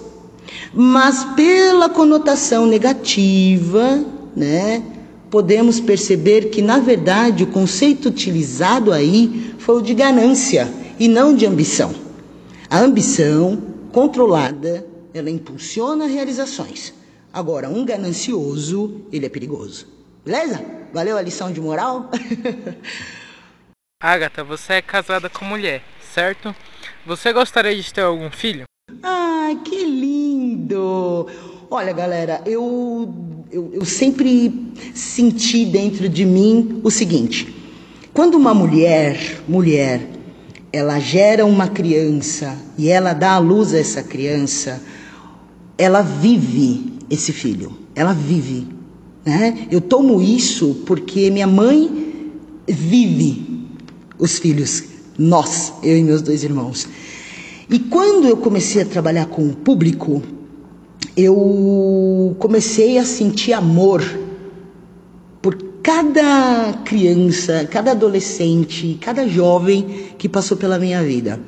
Mas 0.71 1.23
pela 1.35 1.89
conotação 1.89 2.67
negativa, 2.67 4.05
né, 4.35 4.83
podemos 5.33 5.79
perceber 5.79 6.51
que 6.51 6.61
na 6.61 6.77
verdade 6.77 7.43
o 7.43 7.47
conceito 7.47 8.09
utilizado 8.09 8.93
aí 8.93 9.55
foi 9.57 9.77
o 9.77 9.81
de 9.81 9.95
ganância 9.95 10.71
e 10.99 11.07
não 11.07 11.35
de 11.35 11.43
ambição. 11.43 11.91
A 12.69 12.77
ambição 12.77 13.59
controlada, 13.91 14.85
ela 15.11 15.31
impulsiona 15.31 16.05
realizações. 16.05 16.93
Agora, 17.33 17.67
um 17.67 17.83
ganancioso, 17.83 19.07
ele 19.11 19.25
é 19.25 19.29
perigoso. 19.29 19.87
Beleza? 20.23 20.63
Valeu 20.93 21.17
a 21.17 21.21
lição 21.23 21.51
de 21.51 21.59
moral? 21.59 22.11
Agatha, 23.99 24.43
você 24.43 24.73
é 24.73 24.81
casada 24.83 25.31
com 25.31 25.43
mulher, 25.43 25.81
certo? 26.13 26.55
Você 27.07 27.33
gostaria 27.33 27.75
de 27.75 27.91
ter 27.91 28.01
algum 28.01 28.29
filho? 28.29 28.65
Ai, 29.01 29.59
que 29.65 29.83
lindo! 29.83 31.27
Olha, 31.71 31.91
galera, 31.91 32.39
eu, 32.45 33.11
eu, 33.53 33.69
eu 33.71 33.85
sempre 33.85 34.51
senti 34.95 35.63
dentro 35.63 36.09
de 36.09 36.25
mim 36.25 36.81
o 36.83 36.89
seguinte: 36.89 37.53
quando 38.11 38.33
uma 38.35 38.53
mulher, 38.53 39.43
mulher, 39.47 40.09
ela 40.71 40.99
gera 40.99 41.45
uma 41.45 41.67
criança 41.67 42.57
e 42.77 42.89
ela 42.89 43.13
dá 43.13 43.33
à 43.33 43.37
luz 43.37 43.73
a 43.73 43.77
essa 43.77 44.01
criança, 44.01 44.81
ela 45.77 46.01
vive 46.01 46.93
esse 47.09 47.31
filho. 47.31 47.77
Ela 47.93 48.11
vive. 48.11 48.67
Né? 49.23 49.67
Eu 49.69 49.79
tomo 49.79 50.19
isso 50.19 50.81
porque 50.87 51.29
minha 51.29 51.45
mãe 51.45 52.31
vive 52.67 53.67
os 54.17 54.39
filhos, 54.39 54.83
nós, 55.17 55.73
eu 55.83 55.95
e 55.95 56.01
meus 56.01 56.23
dois 56.23 56.43
irmãos. 56.43 56.87
E 57.69 57.77
quando 57.77 58.27
eu 58.27 58.37
comecei 58.37 58.81
a 58.81 58.85
trabalhar 58.85 59.27
com 59.27 59.47
o 59.47 59.55
público, 59.55 60.23
eu 61.15 62.35
comecei 62.39 62.97
a 62.97 63.05
sentir 63.05 63.53
amor 63.53 64.03
por 65.41 65.55
cada 65.83 66.73
criança, 66.85 67.67
cada 67.69 67.91
adolescente, 67.91 68.97
cada 69.01 69.27
jovem 69.27 70.13
que 70.17 70.27
passou 70.29 70.57
pela 70.57 70.79
minha 70.79 71.03
vida. 71.03 71.39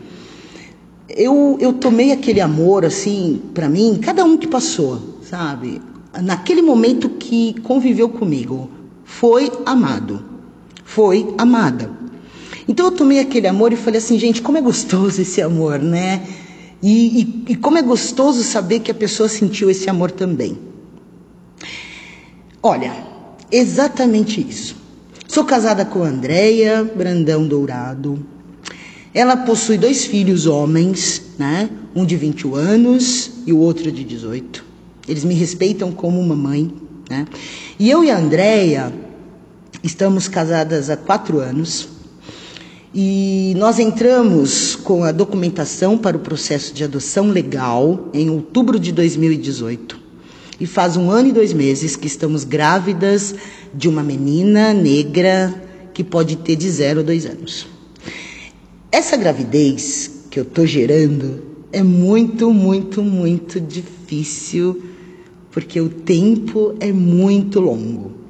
Eu, 1.10 1.58
eu 1.62 1.74
tomei 1.74 2.12
aquele 2.12 2.42
amor 2.42 2.84
assim 2.84 3.42
para 3.54 3.70
mim, 3.70 4.00
cada 4.02 4.24
um 4.26 4.38
que 4.38 4.48
passou 4.48 5.16
sabe? 5.30 5.82
Naquele 6.22 6.62
momento 6.62 7.10
que 7.10 7.60
conviveu 7.62 8.08
comigo, 8.08 8.70
foi 9.04 9.52
amado, 9.66 10.24
foi 10.84 11.34
amada. 11.38 11.90
Então 12.68 12.86
eu 12.86 12.92
tomei 12.92 13.20
aquele 13.20 13.48
amor 13.48 13.74
e 13.74 13.76
falei 13.76 13.98
assim, 13.98 14.18
gente, 14.18 14.42
como 14.42 14.58
é 14.58 14.62
gostoso 14.62 15.22
esse 15.22 15.42
amor, 15.42 15.80
né? 15.80 16.26
E, 16.82 17.22
e, 17.22 17.54
e 17.54 17.56
como 17.56 17.78
é 17.78 17.82
gostoso 17.82 18.44
saber 18.44 18.80
que 18.80 18.92
a 18.92 18.96
pessoa 18.96 19.30
sentiu 19.30 19.70
esse 19.70 19.90
amor 19.90 20.12
também. 20.12 20.58
Olha, 22.62 22.94
exatamente 23.52 24.42
isso. 24.42 24.76
Sou 25.28 25.44
casada 25.44 25.86
com 25.86 26.04
Andréia 26.04 26.84
Brandão 26.84 27.48
Dourado. 27.48 28.26
Ela 29.14 29.38
possui 29.38 29.78
dois 29.78 30.06
filhos 30.06 30.46
homens, 30.46 31.22
né? 31.38 31.70
Um 31.96 32.06
de 32.06 32.16
21 32.16 32.56
anos 32.56 33.32
e 33.46 33.54
o 33.54 33.60
outro 33.60 33.92
de 33.92 34.04
18. 34.04 34.64
Eles 35.08 35.24
me 35.24 35.34
respeitam 35.34 35.92
como 35.92 36.20
uma 36.20 36.36
mãe. 36.36 36.74
Né? 37.10 37.28
E 37.80 37.90
eu 37.90 38.04
e 38.04 38.10
a 38.10 38.18
Andrea 38.18 38.92
estamos 39.84 40.28
casadas 40.28 40.90
há 40.90 40.98
quatro 40.98 41.40
anos. 41.40 41.88
E 42.98 43.54
nós 43.58 43.78
entramos 43.78 44.74
com 44.74 45.04
a 45.04 45.12
documentação 45.12 45.98
para 45.98 46.16
o 46.16 46.22
processo 46.22 46.74
de 46.74 46.82
adoção 46.82 47.28
legal 47.30 48.10
em 48.14 48.30
outubro 48.30 48.80
de 48.80 48.94
2018. 48.94 50.00
E 50.62 50.66
faz 50.66 50.96
um 50.96 51.12
ano 51.12 51.28
e 51.28 51.34
dois 51.34 51.52
meses 51.52 51.98
que 51.98 52.08
estamos 52.08 52.46
grávidas 52.46 53.36
de 53.74 53.90
uma 53.90 54.02
menina 54.02 54.74
negra 54.74 55.54
que 55.94 56.06
pode 56.06 56.38
ter 56.38 56.56
de 56.56 56.70
zero 56.70 57.02
a 57.02 57.04
dois 57.04 57.26
anos. 57.26 57.68
Essa 58.90 59.18
gravidez 59.18 60.10
que 60.32 60.40
eu 60.40 60.44
estou 60.44 60.66
gerando 60.66 61.44
é 61.74 61.84
muito, 61.84 62.50
muito, 62.54 63.04
muito 63.04 63.60
difícil 63.60 64.82
porque 65.52 65.82
o 65.82 65.90
tempo 65.90 66.74
é 66.80 66.94
muito 66.94 67.60
longo. 67.60 68.25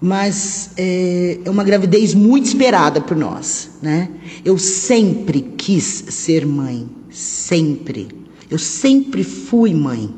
Mas 0.00 0.70
é, 0.76 1.40
é 1.44 1.50
uma 1.50 1.64
gravidez 1.64 2.14
muito 2.14 2.46
esperada 2.46 3.00
por 3.00 3.16
nós, 3.16 3.70
né? 3.82 4.08
Eu 4.44 4.56
sempre 4.56 5.40
quis 5.56 6.04
ser 6.10 6.46
mãe, 6.46 6.88
sempre. 7.10 8.08
Eu 8.48 8.58
sempre 8.58 9.24
fui 9.24 9.74
mãe. 9.74 10.14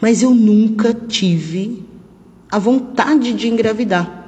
Mas 0.00 0.22
eu 0.22 0.30
nunca 0.30 0.94
tive 0.94 1.84
a 2.50 2.58
vontade 2.58 3.32
de 3.32 3.48
engravidar. 3.48 4.24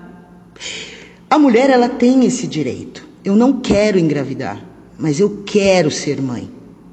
A 1.31 1.39
mulher 1.39 1.71
ela 1.71 1.89
tem 1.89 2.25
esse 2.25 2.47
direito. 2.47 3.07
Eu 3.25 3.37
não 3.37 3.61
quero 3.61 3.99
engravidar, 3.99 4.65
mas 4.99 5.21
eu 5.21 5.43
quero 5.45 5.91
ser 5.91 6.21
mãe. 6.21 6.51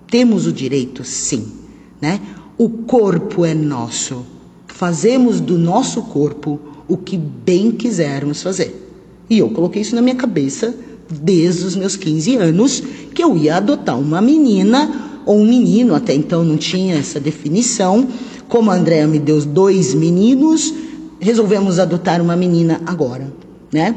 Temos 0.07 0.45
o 0.45 0.53
direito, 0.53 1.03
sim, 1.03 1.51
né? 1.99 2.19
O 2.57 2.69
corpo 2.69 3.43
é 3.43 3.53
nosso. 3.53 4.25
Fazemos 4.67 5.39
do 5.39 5.57
nosso 5.57 6.03
corpo 6.03 6.59
o 6.87 6.97
que 6.97 7.17
bem 7.17 7.71
quisermos 7.71 8.41
fazer. 8.41 8.83
E 9.29 9.39
eu 9.39 9.49
coloquei 9.49 9.81
isso 9.81 9.95
na 9.95 10.01
minha 10.01 10.15
cabeça 10.15 10.73
desde 11.09 11.65
os 11.65 11.75
meus 11.75 11.95
15 11.95 12.35
anos, 12.37 12.83
que 13.13 13.23
eu 13.23 13.37
ia 13.37 13.57
adotar 13.57 13.99
uma 13.99 14.21
menina 14.21 15.21
ou 15.25 15.37
um 15.37 15.45
menino, 15.45 15.95
até 15.95 16.13
então 16.13 16.43
não 16.43 16.57
tinha 16.57 16.95
essa 16.95 17.19
definição. 17.19 18.07
Como 18.47 18.69
a 18.69 18.75
Andrea 18.75 19.07
me 19.07 19.19
deu 19.19 19.41
dois 19.41 19.93
meninos, 19.93 20.73
resolvemos 21.19 21.79
adotar 21.79 22.21
uma 22.21 22.35
menina 22.35 22.81
agora, 22.85 23.33
né? 23.71 23.95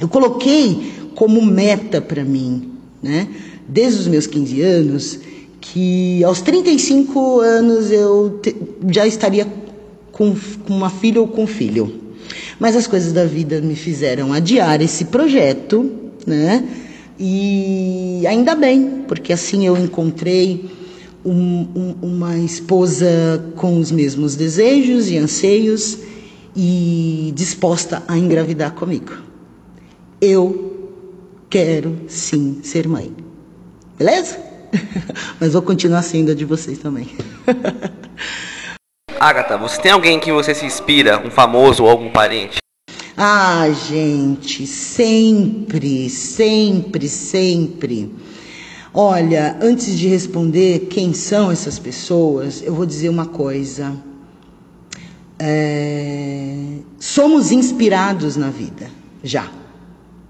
Eu 0.00 0.08
coloquei 0.08 0.92
como 1.14 1.40
meta 1.42 2.00
para 2.00 2.24
mim, 2.24 2.72
né? 3.02 3.28
Desde 3.68 4.00
os 4.00 4.06
meus 4.06 4.26
15 4.26 4.60
anos, 4.60 5.18
que 5.60 6.22
aos 6.24 6.40
35 6.40 7.40
anos 7.40 7.90
eu 7.90 8.38
te, 8.42 8.54
já 8.90 9.06
estaria 9.06 9.46
com, 10.10 10.34
com 10.66 10.74
uma 10.74 10.90
filha 10.90 11.20
ou 11.20 11.28
com 11.28 11.46
filho. 11.46 12.01
Mas 12.62 12.76
as 12.76 12.86
coisas 12.86 13.12
da 13.12 13.24
vida 13.24 13.60
me 13.60 13.74
fizeram 13.74 14.32
adiar 14.32 14.80
esse 14.80 15.06
projeto, 15.06 15.90
né? 16.24 16.64
E 17.18 18.24
ainda 18.24 18.54
bem, 18.54 19.02
porque 19.08 19.32
assim 19.32 19.66
eu 19.66 19.76
encontrei 19.76 20.70
um, 21.24 21.66
um, 21.74 21.94
uma 22.00 22.38
esposa 22.38 23.52
com 23.56 23.80
os 23.80 23.90
mesmos 23.90 24.36
desejos 24.36 25.10
e 25.10 25.18
anseios 25.18 25.98
e 26.54 27.32
disposta 27.34 28.00
a 28.06 28.16
engravidar 28.16 28.70
comigo. 28.74 29.12
Eu 30.20 30.88
quero 31.50 32.02
sim 32.06 32.60
ser 32.62 32.86
mãe. 32.86 33.10
Beleza? 33.98 34.38
Mas 35.40 35.52
vou 35.52 35.62
continuar 35.62 36.02
sendo 36.02 36.30
a 36.30 36.34
de 36.34 36.44
vocês 36.44 36.78
também. 36.78 37.08
Agatha, 39.22 39.56
você 39.56 39.80
tem 39.80 39.92
alguém 39.92 40.18
que 40.18 40.32
você 40.32 40.52
se 40.52 40.66
inspira, 40.66 41.24
um 41.24 41.30
famoso 41.30 41.84
ou 41.84 41.88
algum 41.88 42.10
parente? 42.10 42.56
Ah, 43.16 43.70
gente, 43.70 44.66
sempre, 44.66 46.10
sempre, 46.10 47.08
sempre. 47.08 48.12
Olha, 48.92 49.56
antes 49.62 49.96
de 49.96 50.08
responder 50.08 50.88
quem 50.90 51.14
são 51.14 51.52
essas 51.52 51.78
pessoas, 51.78 52.64
eu 52.64 52.74
vou 52.74 52.84
dizer 52.84 53.10
uma 53.10 53.26
coisa. 53.26 53.96
É, 55.38 56.78
somos 56.98 57.52
inspirados 57.52 58.34
na 58.34 58.50
vida, 58.50 58.90
já, 59.22 59.48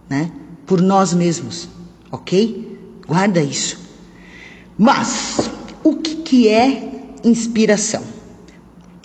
né? 0.06 0.30
Por 0.66 0.82
nós 0.82 1.14
mesmos, 1.14 1.66
ok? 2.10 2.78
Guarda 3.06 3.40
isso. 3.40 3.78
Mas, 4.76 5.50
o 5.82 5.96
que, 5.96 6.16
que 6.16 6.48
é 6.50 6.90
inspiração? 7.24 8.11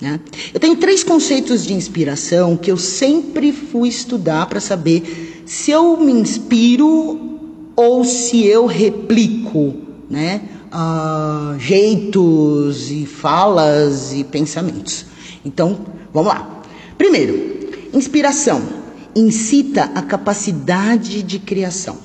Né? 0.02 0.20
Eu 0.54 0.60
tenho 0.60 0.76
três 0.76 1.04
conceitos 1.04 1.66
de 1.66 1.74
inspiração 1.74 2.56
que 2.56 2.72
eu 2.72 2.78
sempre 2.78 3.52
fui 3.52 3.90
estudar 3.90 4.46
para 4.48 4.60
saber 4.60 5.44
se 5.46 5.72
eu 5.72 5.98
me 5.98 6.12
inspiro 6.12 7.40
ou 7.76 8.04
se 8.04 8.46
eu 8.46 8.66
replico 8.66 9.88
né? 10.10 10.42
Uh, 10.68 11.60
jeitos 11.60 12.92
e 12.92 13.06
falas 13.06 14.14
e 14.14 14.24
pensamentos. 14.24 15.06
Então, 15.44 15.80
vamos 16.14 16.30
lá. 16.30 16.62
Primeiro, 16.98 17.70
inspiração 17.94 18.62
incita 19.16 19.92
a 19.96 20.02
capacidade 20.02 21.24
de 21.24 21.40
criação. 21.40 21.98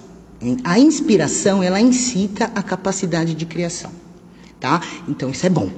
A 0.64 0.78
inspiração, 0.78 1.62
ela 1.62 1.80
incita 1.80 2.50
a 2.54 2.62
capacidade 2.62 3.34
de 3.34 3.46
criação, 3.46 3.92
tá? 4.58 4.80
Então, 5.08 5.30
isso 5.30 5.46
é 5.46 5.50
bom. 5.50 5.70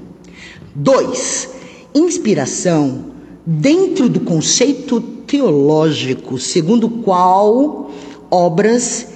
Dois, 0.75 1.50
inspiração 1.94 3.12
dentro 3.46 4.08
do 4.08 4.20
conceito 4.20 5.00
teológico, 5.00 6.38
segundo 6.38 6.87
o 6.87 6.90
qual 7.02 7.92
obras 8.30 9.07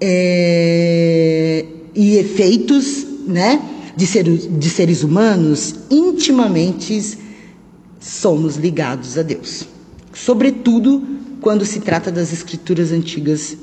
é, 0.00 1.64
e 1.94 2.16
efeitos 2.16 3.06
né, 3.26 3.60
de, 3.96 4.06
ser, 4.06 4.24
de 4.24 4.70
seres 4.70 5.02
humanos 5.02 5.74
intimamente 5.90 7.18
somos 8.00 8.56
ligados 8.56 9.18
a 9.18 9.22
Deus. 9.22 9.66
Sobretudo 10.12 11.02
quando 11.40 11.64
se 11.64 11.80
trata 11.80 12.10
das 12.10 12.32
escrituras 12.32 12.92
antigas 12.92 13.56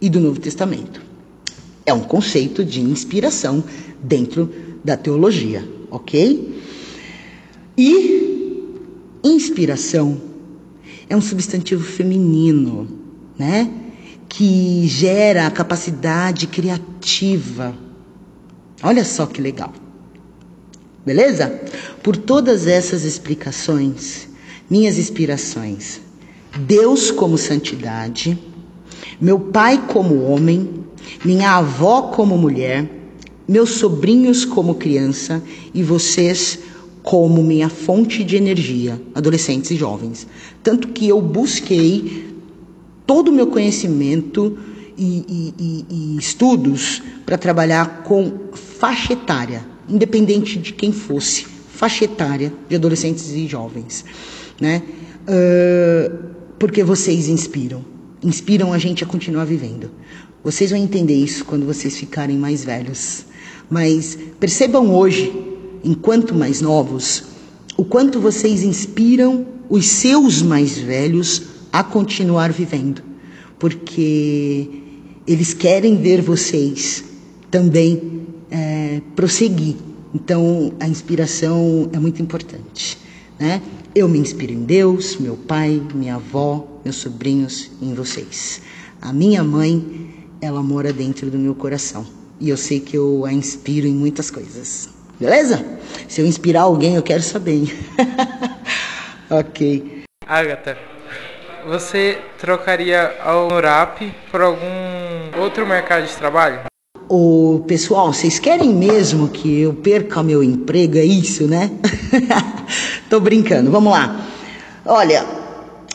e 0.00 0.08
do 0.08 0.20
Novo 0.20 0.38
Testamento. 0.38 1.02
É 1.86 1.92
um 1.92 2.00
conceito 2.00 2.64
de 2.64 2.80
inspiração 2.80 3.62
dentro 4.02 4.50
da 4.84 4.96
teologia, 4.96 5.66
ok? 5.90 6.62
E 7.76 8.70
inspiração 9.22 10.20
é 11.08 11.16
um 11.16 11.20
substantivo 11.20 11.82
feminino, 11.82 12.88
né? 13.38 13.70
Que 14.28 14.86
gera 14.86 15.46
a 15.46 15.50
capacidade 15.50 16.46
criativa. 16.46 17.74
Olha 18.82 19.04
só 19.04 19.26
que 19.26 19.40
legal. 19.40 19.72
Beleza? 21.04 21.60
Por 22.02 22.16
todas 22.16 22.66
essas 22.66 23.04
explicações, 23.04 24.28
minhas 24.70 24.98
inspirações, 24.98 26.00
Deus 26.66 27.10
como 27.10 27.36
santidade, 27.36 28.38
meu 29.20 29.38
pai 29.38 29.84
como 29.86 30.22
homem, 30.22 30.84
minha 31.24 31.56
avó 31.56 32.02
como 32.02 32.38
mulher, 32.38 32.88
meus 33.46 33.70
sobrinhos 33.70 34.44
como 34.44 34.76
criança 34.76 35.42
e 35.74 35.82
vocês 35.82 36.58
como 36.58 36.73
minha 37.42 37.68
fonte 37.68 38.24
de 38.24 38.36
energia, 38.36 39.00
adolescentes 39.14 39.70
e 39.70 39.76
jovens. 39.76 40.26
Tanto 40.62 40.88
que 40.88 41.08
eu 41.08 41.20
busquei 41.20 42.34
todo 43.06 43.28
o 43.28 43.32
meu 43.32 43.48
conhecimento 43.48 44.56
e, 44.96 45.52
e, 45.58 45.84
e 45.90 46.18
estudos 46.18 47.02
para 47.26 47.36
trabalhar 47.36 48.02
com 48.04 48.32
faixa 48.52 49.12
etária, 49.12 49.66
independente 49.88 50.58
de 50.58 50.72
quem 50.72 50.92
fosse, 50.92 51.44
faixa 51.44 52.04
etária 52.04 52.52
de 52.68 52.76
adolescentes 52.76 53.30
e 53.32 53.46
jovens, 53.46 54.04
né? 54.60 54.82
Uh, 55.26 56.34
porque 56.58 56.82
vocês 56.84 57.28
inspiram, 57.28 57.84
inspiram 58.22 58.72
a 58.72 58.78
gente 58.78 59.04
a 59.04 59.06
continuar 59.06 59.44
vivendo. 59.44 59.90
Vocês 60.42 60.70
vão 60.70 60.78
entender 60.78 61.14
isso 61.14 61.44
quando 61.44 61.66
vocês 61.66 61.96
ficarem 61.96 62.36
mais 62.36 62.64
velhos. 62.64 63.26
Mas 63.70 64.18
percebam 64.38 64.94
hoje 64.94 65.53
enquanto 65.84 66.34
mais 66.34 66.60
novos, 66.60 67.24
o 67.76 67.84
quanto 67.84 68.18
vocês 68.18 68.62
inspiram 68.62 69.46
os 69.68 69.86
seus 69.86 70.42
mais 70.42 70.78
velhos 70.78 71.42
a 71.72 71.82
continuar 71.82 72.52
vivendo, 72.52 73.02
porque 73.58 74.68
eles 75.26 75.52
querem 75.52 75.96
ver 75.96 76.22
vocês 76.22 77.04
também 77.50 78.22
é, 78.50 79.00
prosseguir. 79.14 79.76
Então, 80.14 80.72
a 80.78 80.88
inspiração 80.88 81.88
é 81.92 81.98
muito 81.98 82.22
importante. 82.22 82.98
Né? 83.38 83.60
Eu 83.94 84.08
me 84.08 84.18
inspiro 84.18 84.52
em 84.52 84.62
Deus, 84.62 85.16
meu 85.16 85.36
pai, 85.36 85.82
minha 85.94 86.16
avó, 86.16 86.80
meus 86.84 86.96
sobrinhos, 86.96 87.70
em 87.82 87.94
vocês. 87.94 88.60
A 89.00 89.12
minha 89.12 89.42
mãe, 89.42 90.14
ela 90.40 90.62
mora 90.62 90.92
dentro 90.92 91.30
do 91.30 91.38
meu 91.38 91.54
coração 91.54 92.06
e 92.40 92.48
eu 92.48 92.56
sei 92.56 92.80
que 92.80 92.96
eu 92.96 93.24
a 93.24 93.32
inspiro 93.32 93.86
em 93.86 93.94
muitas 93.94 94.30
coisas. 94.30 94.93
Beleza? 95.18 95.64
Se 96.08 96.20
eu 96.20 96.26
inspirar 96.26 96.62
alguém, 96.62 96.96
eu 96.96 97.02
quero 97.02 97.22
saber. 97.22 97.76
ok. 99.30 100.04
Agatha, 100.26 100.76
você 101.66 102.18
trocaria 102.38 103.14
a 103.22 103.36
Unurap 103.42 104.00
por 104.30 104.40
algum 104.40 105.40
outro 105.40 105.66
mercado 105.66 106.06
de 106.06 106.14
trabalho? 106.14 106.60
Ô, 107.08 107.62
pessoal, 107.66 108.12
vocês 108.12 108.38
querem 108.38 108.74
mesmo 108.74 109.28
que 109.28 109.60
eu 109.60 109.74
perca 109.74 110.22
meu 110.22 110.42
emprego? 110.42 110.96
É 110.96 111.04
isso, 111.04 111.46
né? 111.46 111.70
Tô 113.10 113.20
brincando. 113.20 113.70
Vamos 113.70 113.92
lá. 113.92 114.26
Olha, 114.86 115.24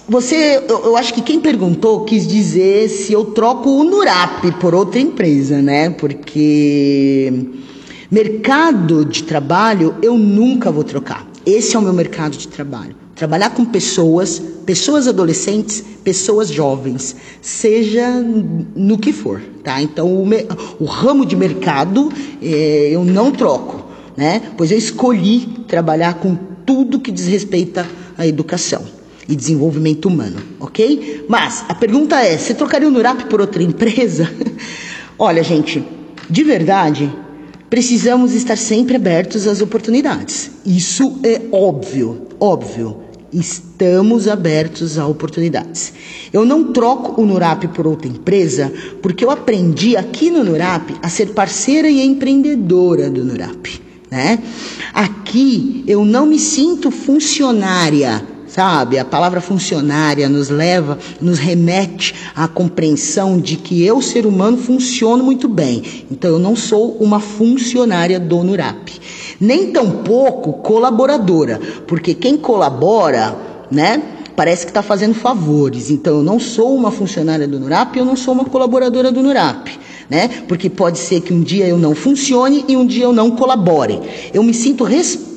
você, 0.08 0.63
eu, 0.67 0.86
eu, 0.86 0.97
acho 0.97 1.13
que 1.13 1.21
quem 1.21 1.39
perguntou 1.39 2.03
quis 2.03 2.27
dizer 2.27 2.89
se 2.89 3.13
eu 3.13 3.25
troco 3.25 3.69
o 3.69 3.84
Nurap 3.84 4.51
por 4.60 4.73
outra 4.73 4.99
empresa, 4.99 5.62
né? 5.62 5.89
Porque 5.89 7.34
Mercado 8.12 9.06
de 9.06 9.22
trabalho 9.22 9.93
eu 10.02 10.17
nunca 10.17 10.72
vou 10.72 10.84
trocar. 10.84 11.28
Esse 11.45 11.76
é 11.76 11.80
o 11.80 11.82
meu 11.82 11.93
mercado 11.93 12.36
de 12.36 12.48
trabalho. 12.48 12.95
Trabalhar 13.15 13.52
com 13.52 13.63
pessoas, 13.63 14.41
pessoas 14.65 15.08
adolescentes, 15.08 15.84
pessoas 16.04 16.50
jovens, 16.50 17.15
seja 17.39 18.10
no 18.76 18.98
que 18.98 19.13
for, 19.13 19.39
tá? 19.63 19.80
Então 19.80 20.08
o, 20.08 20.28
o 20.80 20.86
ramo 20.86 21.24
de 21.24 21.36
mercado 21.36 22.12
é, 22.41 22.89
eu 22.91 23.06
não 23.06 23.32
troco, 23.32 23.86
né? 24.17 24.41
Pois 24.58 24.72
eu 24.72 24.78
escolhi 24.78 25.48
trabalhar 25.67 26.15
com 26.15 26.36
tudo 26.65 27.00
que 27.00 27.12
diz 27.12 27.28
respeito 27.28 27.80
à 28.17 28.26
educação 28.26 28.84
e 29.28 29.36
desenvolvimento 29.36 30.08
humano, 30.08 30.38
ok? 30.60 31.26
Mas 31.30 31.63
a 31.69 31.76
pergunta 31.76 32.19
é: 32.19 32.36
você 32.36 32.56
trocaria 32.56 32.88
o 32.88 32.91
Nurap 32.91 33.26
por 33.26 33.39
outra 33.39 33.62
empresa? 33.62 34.32
Olha, 35.19 35.43
gente, 35.43 35.84
de 36.28 36.43
verdade, 36.43 37.12
precisamos 37.69 38.34
estar 38.34 38.58
sempre 38.58 38.95
abertos 38.95 39.47
às 39.47 39.62
oportunidades. 39.62 40.51
Isso 40.65 41.19
é 41.23 41.41
óbvio, 41.51 42.27
óbvio. 42.39 42.97
Estamos 43.32 44.27
abertos 44.27 44.97
a 44.97 45.05
oportunidades. 45.05 45.93
Eu 46.34 46.45
não 46.45 46.73
troco 46.73 47.21
o 47.21 47.25
Nurap 47.25 47.67
por 47.67 47.86
outra 47.86 48.08
empresa 48.08 48.73
porque 49.03 49.23
eu 49.23 49.29
aprendi 49.29 49.95
aqui 49.95 50.32
no 50.32 50.43
Nurap 50.43 50.89
a 51.01 51.10
ser 51.10 51.27
parceira 51.27 51.88
e 51.88 52.01
empreendedora 52.01 53.08
do 53.08 53.23
Nurap. 53.23 53.67
Né? 54.10 54.39
Aqui 54.91 55.84
eu 55.86 56.03
não 56.03 56.25
me 56.25 56.39
sinto 56.39 56.89
funcionária 56.89 58.25
sabe? 58.49 58.97
A 58.97 59.05
palavra 59.05 59.39
funcionária 59.39 60.27
nos 60.27 60.49
leva, 60.49 60.97
nos 61.21 61.38
remete 61.38 62.15
à 62.35 62.47
compreensão 62.47 63.39
de 63.39 63.55
que 63.55 63.85
eu, 63.85 64.01
ser 64.01 64.25
humano, 64.25 64.57
funciono 64.57 65.23
muito 65.23 65.47
bem. 65.47 65.83
Então 66.12 66.31
eu 66.31 66.39
não 66.39 66.55
sou 66.55 66.97
uma 66.99 67.19
funcionária 67.19 68.19
do 68.19 68.43
NURAP. 68.43 68.99
Nem 69.39 69.71
tampouco 69.71 70.53
colaboradora, 70.53 71.59
porque 71.88 72.13
quem 72.13 72.35
colabora, 72.38 73.35
né? 73.71 74.01
Parece 74.35 74.65
que 74.65 74.71
está 74.71 74.81
fazendo 74.81 75.13
favores. 75.13 75.91
Então 75.91 76.17
eu 76.17 76.23
não 76.23 76.39
sou 76.39 76.75
uma 76.75 76.91
funcionária 76.91 77.47
do 77.47 77.59
NURAP, 77.59 77.97
eu 77.97 78.05
não 78.05 78.15
sou 78.15 78.33
uma 78.33 78.45
colaboradora 78.45 79.12
do 79.12 79.21
NURAP. 79.21 79.67
Né? 80.09 80.27
Porque 80.47 80.71
pode 80.71 80.97
ser 80.97 81.21
que 81.21 81.31
um 81.31 81.41
dia 81.41 81.67
eu 81.67 81.77
não 81.77 81.93
funcione 81.93 82.65
e 82.67 82.75
um 82.75 82.83
dia 82.83 83.03
eu 83.03 83.13
não 83.13 83.29
colabore. 83.29 83.99
Eu 84.33 84.41
me 84.41 84.55
sinto 84.55 84.83
responsável 84.83 85.29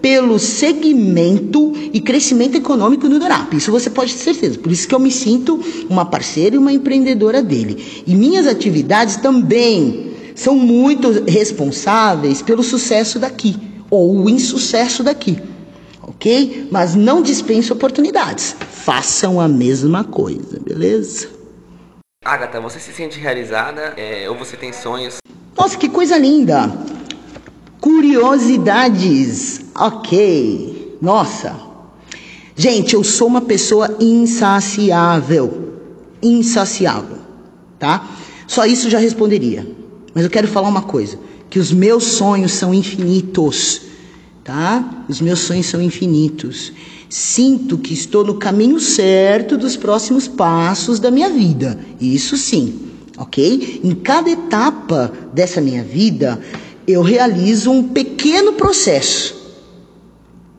pelo 0.00 0.38
segmento 0.38 1.72
e 1.92 2.00
crescimento 2.00 2.56
econômico 2.56 3.08
do 3.08 3.18
Dorap. 3.18 3.54
Isso 3.54 3.70
você 3.70 3.90
pode 3.90 4.14
ter 4.14 4.20
certeza. 4.20 4.58
Por 4.58 4.72
isso 4.72 4.88
que 4.88 4.94
eu 4.94 4.98
me 4.98 5.10
sinto 5.10 5.62
uma 5.88 6.04
parceira 6.04 6.56
e 6.56 6.58
uma 6.58 6.72
empreendedora 6.72 7.42
dele. 7.42 8.02
E 8.06 8.14
minhas 8.14 8.46
atividades 8.46 9.16
também 9.16 10.12
são 10.34 10.54
muito 10.54 11.24
responsáveis 11.28 12.40
pelo 12.40 12.62
sucesso 12.62 13.18
daqui 13.18 13.56
ou 13.90 14.24
o 14.24 14.30
insucesso 14.30 15.02
daqui. 15.02 15.38
Ok? 16.02 16.68
Mas 16.70 16.94
não 16.94 17.22
dispense 17.22 17.72
oportunidades. 17.72 18.56
Façam 18.70 19.40
a 19.40 19.46
mesma 19.46 20.02
coisa, 20.02 20.58
beleza? 20.60 21.28
Agatha, 22.24 22.60
você 22.60 22.78
se 22.78 22.92
sente 22.92 23.18
realizada 23.18 23.94
é, 23.96 24.28
ou 24.28 24.36
você 24.36 24.56
tem 24.56 24.72
sonhos? 24.72 25.16
Nossa, 25.56 25.76
que 25.76 25.88
coisa 25.88 26.16
linda! 26.18 26.70
Curiosidades. 27.80 29.60
Ok. 29.74 30.98
Nossa. 31.00 31.56
Gente, 32.54 32.94
eu 32.94 33.02
sou 33.02 33.26
uma 33.26 33.40
pessoa 33.40 33.96
insaciável. 33.98 35.72
Insaciável. 36.22 37.18
Tá? 37.78 38.06
Só 38.46 38.66
isso 38.66 38.90
já 38.90 38.98
responderia. 38.98 39.66
Mas 40.14 40.24
eu 40.24 40.30
quero 40.30 40.46
falar 40.46 40.68
uma 40.68 40.82
coisa: 40.82 41.18
que 41.48 41.58
os 41.58 41.72
meus 41.72 42.04
sonhos 42.04 42.52
são 42.52 42.74
infinitos. 42.74 43.82
Tá? 44.44 45.04
Os 45.08 45.20
meus 45.20 45.40
sonhos 45.40 45.66
são 45.66 45.80
infinitos. 45.80 46.72
Sinto 47.08 47.78
que 47.78 47.92
estou 47.92 48.24
no 48.24 48.34
caminho 48.34 48.78
certo 48.78 49.56
dos 49.56 49.76
próximos 49.76 50.28
passos 50.28 51.00
da 51.00 51.10
minha 51.10 51.28
vida. 51.28 51.78
Isso 52.00 52.36
sim, 52.36 52.78
ok? 53.18 53.80
Em 53.82 53.94
cada 53.96 54.30
etapa 54.30 55.12
dessa 55.32 55.60
minha 55.60 55.82
vida, 55.82 56.40
eu 56.86 57.02
realizo 57.02 57.70
um 57.70 57.88
pequeno 57.88 58.54
processo. 58.54 59.34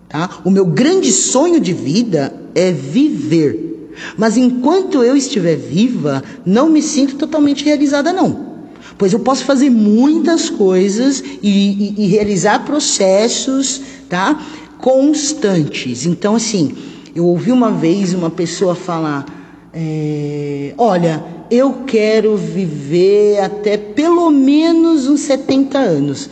Tá? 0.07 0.29
O 0.43 0.51
meu 0.51 0.65
grande 0.65 1.11
sonho 1.11 1.59
de 1.59 1.73
vida 1.73 2.33
é 2.53 2.71
viver. 2.71 3.89
Mas 4.17 4.37
enquanto 4.37 5.03
eu 5.03 5.15
estiver 5.15 5.55
viva, 5.55 6.23
não 6.45 6.69
me 6.69 6.81
sinto 6.81 7.15
totalmente 7.15 7.63
realizada, 7.63 8.11
não. 8.11 8.51
Pois 8.97 9.13
eu 9.13 9.19
posso 9.19 9.45
fazer 9.45 9.69
muitas 9.69 10.49
coisas 10.49 11.23
e, 11.41 11.49
e, 11.49 11.95
e 11.97 12.07
realizar 12.07 12.65
processos 12.65 13.81
tá? 14.09 14.39
constantes. 14.77 16.05
Então, 16.05 16.35
assim, 16.35 16.75
eu 17.15 17.25
ouvi 17.25 17.51
uma 17.51 17.71
vez 17.71 18.13
uma 18.13 18.29
pessoa 18.29 18.75
falar: 18.75 19.25
é, 19.73 20.73
olha, 20.77 21.23
eu 21.49 21.83
quero 21.85 22.35
viver 22.35 23.39
até 23.39 23.77
pelo 23.77 24.29
menos 24.29 25.07
uns 25.07 25.21
70 25.21 25.77
anos. 25.77 26.29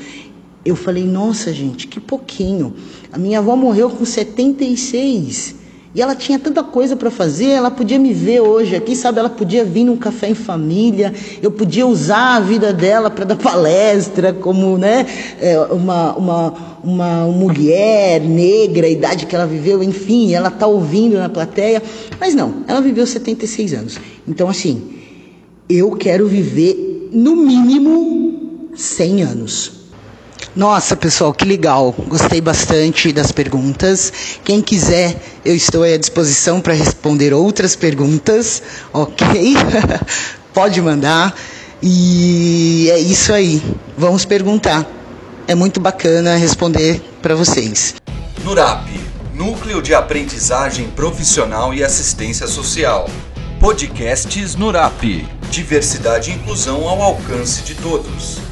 Eu 0.66 0.76
falei, 0.76 1.06
nossa 1.06 1.54
gente, 1.54 1.88
que 1.88 2.00
pouquinho. 2.00 2.74
A 3.12 3.18
minha 3.18 3.40
avó 3.40 3.56
morreu 3.56 3.90
com 3.90 4.06
76. 4.06 5.56
E 5.94 6.02
ela 6.02 6.16
tinha 6.16 6.38
tanta 6.38 6.64
coisa 6.64 6.96
para 6.96 7.10
fazer, 7.10 7.48
ela 7.48 7.72
podia 7.72 7.98
me 7.98 8.14
ver 8.14 8.42
hoje 8.42 8.76
aqui, 8.76 8.96
sabe? 8.96 9.18
Ela 9.18 9.30
podia 9.30 9.66
vir 9.66 9.86
num 9.86 9.98
café 9.98 10.30
em 10.30 10.36
família, 10.36 11.12
eu 11.42 11.50
podia 11.50 11.88
usar 11.88 12.36
a 12.36 12.40
vida 12.40 12.72
dela 12.72 13.10
para 13.10 13.26
dar 13.26 13.36
palestra, 13.36 14.32
como 14.32 14.78
né, 14.78 15.08
é, 15.42 15.58
uma, 15.60 16.14
uma, 16.16 16.54
uma 16.84 17.26
mulher 17.26 18.22
negra, 18.22 18.86
a 18.86 18.90
idade 18.90 19.26
que 19.26 19.36
ela 19.36 19.48
viveu, 19.48 19.82
enfim, 19.82 20.32
ela 20.32 20.50
está 20.50 20.68
ouvindo 20.68 21.18
na 21.18 21.28
plateia. 21.28 21.82
Mas 22.20 22.36
não, 22.36 22.64
ela 22.68 22.82
viveu 22.82 23.08
76 23.08 23.74
anos. 23.74 24.00
Então, 24.28 24.48
assim, 24.48 24.92
eu 25.68 25.92
quero 25.92 26.28
viver 26.28 27.10
no 27.12 27.36
mínimo 27.36 28.70
100 28.76 29.24
anos. 29.24 29.79
Nossa, 30.60 30.94
pessoal, 30.94 31.34
que 31.34 31.46
legal. 31.46 31.96
Gostei 31.98 32.42
bastante 32.42 33.14
das 33.14 33.32
perguntas. 33.32 34.12
Quem 34.44 34.62
quiser, 34.62 35.16
eu 35.46 35.56
estou 35.56 35.84
à 35.84 35.96
disposição 35.96 36.60
para 36.60 36.74
responder 36.74 37.34
outras 37.34 37.78
perguntas, 37.78 38.62
ok? 38.92 39.56
Pode 40.54 40.82
mandar. 40.82 41.34
E 41.82 42.90
é 42.92 43.00
isso 43.00 43.32
aí. 43.32 43.64
Vamos 43.98 44.26
perguntar. 44.26 44.86
É 45.48 45.56
muito 45.56 45.80
bacana 45.80 46.36
responder 46.36 47.02
para 47.22 47.36
vocês. 47.36 47.96
NURAP 48.44 48.86
Núcleo 49.34 49.82
de 49.82 49.96
Aprendizagem 49.96 50.90
Profissional 50.90 51.74
e 51.74 51.86
Assistência 51.86 52.48
Social. 52.48 53.10
Podcasts 53.62 54.56
NURAP 54.56 55.26
Diversidade 55.50 56.32
e 56.32 56.34
inclusão 56.34 56.86
ao 56.86 57.02
alcance 57.02 57.64
de 57.64 57.76
todos. 57.76 58.49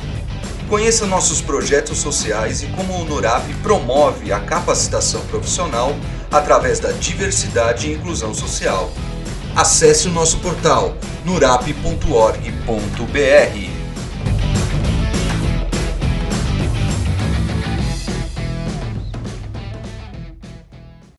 Conheça 0.70 1.06
nossos 1.06 1.40
projetos 1.40 1.98
sociais 1.98 2.62
e 2.62 2.68
como 2.68 3.00
o 3.00 3.06
NURAP 3.06 3.54
promove 3.64 4.34
a 4.34 4.40
capacitação 4.42 5.22
profissional 5.28 5.96
através 6.30 6.78
da 6.78 6.92
diversidade 6.92 7.88
e 7.88 7.94
inclusão 7.94 8.34
social. 8.34 8.92
Acesse 9.56 10.10
o 10.10 10.12
nosso 10.12 10.40
portal 10.40 10.98
nurap.org.br. 11.24 13.77